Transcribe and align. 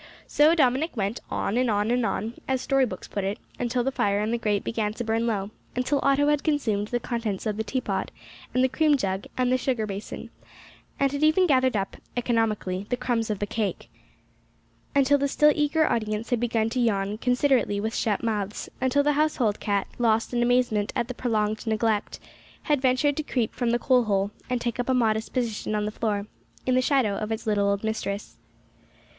So 0.25 0.55
Dominick 0.55 0.97
went, 0.97 1.19
"on 1.29 1.57
and 1.57 1.69
on 1.69 1.91
and 1.91 2.03
on," 2.07 2.33
as 2.47 2.59
story 2.59 2.87
books 2.87 3.07
put 3.07 3.23
it, 3.23 3.37
until 3.59 3.83
the 3.83 3.91
fire 3.91 4.19
in 4.19 4.31
the 4.31 4.39
grate 4.39 4.63
began 4.63 4.93
to 4.95 5.03
burn 5.03 5.27
low; 5.27 5.51
until 5.75 5.99
Otto 6.01 6.27
had 6.29 6.43
consumed 6.43 6.87
the 6.87 6.99
contents 6.99 7.45
of 7.45 7.55
the 7.55 7.63
teapot, 7.63 8.09
and 8.51 8.63
the 8.63 8.67
cream 8.67 8.97
jug, 8.97 9.27
and 9.37 9.51
the 9.51 9.59
sugar 9.59 9.85
basin, 9.85 10.31
and 10.99 11.11
had 11.11 11.21
even 11.23 11.45
gathered 11.45 11.77
up, 11.77 11.97
economically, 12.17 12.87
the 12.89 12.97
crumbs 12.97 13.29
of 13.29 13.37
the 13.37 13.45
cake; 13.45 13.91
until 14.95 15.19
the 15.19 15.27
still 15.27 15.51
eager 15.53 15.85
audience 15.87 16.31
had 16.31 16.39
begun 16.39 16.67
to 16.71 16.79
yawn 16.79 17.19
considerately 17.19 17.79
with 17.79 17.93
shut 17.95 18.23
mouths; 18.23 18.69
until 18.81 19.03
the 19.03 19.13
household 19.13 19.59
cat, 19.59 19.85
lost 19.99 20.33
in 20.33 20.41
amazement 20.41 20.91
at 20.95 21.15
prolonged 21.15 21.67
neglect, 21.67 22.19
had 22.63 22.81
ventured 22.81 23.15
to 23.15 23.21
creep 23.21 23.53
from 23.53 23.69
the 23.69 23.77
coal 23.77 24.05
hole, 24.05 24.31
and 24.49 24.61
take 24.61 24.79
up 24.79 24.89
a 24.89 24.95
modest 24.95 25.31
position 25.31 25.75
on 25.75 25.85
the 25.85 25.91
floor, 25.91 26.25
in 26.65 26.73
the 26.73 26.81
shadow 26.81 27.17
of 27.17 27.31
its 27.31 27.45
little 27.45 27.69
old 27.69 27.83
mistress. 27.83 28.37